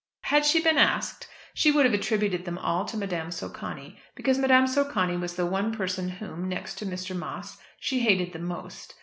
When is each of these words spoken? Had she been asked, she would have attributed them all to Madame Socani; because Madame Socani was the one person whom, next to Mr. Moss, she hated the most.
Had 0.21 0.47
she 0.47 0.59
been 0.63 0.79
asked, 0.79 1.27
she 1.53 1.69
would 1.71 1.85
have 1.85 1.93
attributed 1.93 2.43
them 2.43 2.57
all 2.57 2.85
to 2.85 2.97
Madame 2.97 3.29
Socani; 3.31 3.99
because 4.15 4.39
Madame 4.39 4.65
Socani 4.65 5.15
was 5.17 5.35
the 5.35 5.45
one 5.45 5.71
person 5.71 6.09
whom, 6.09 6.49
next 6.49 6.79
to 6.79 6.87
Mr. 6.87 7.15
Moss, 7.15 7.59
she 7.79 7.99
hated 7.99 8.33
the 8.33 8.39
most. 8.39 8.95